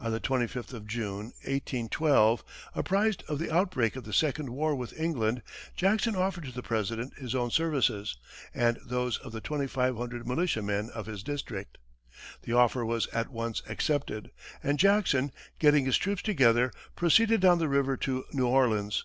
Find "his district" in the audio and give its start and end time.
11.06-11.78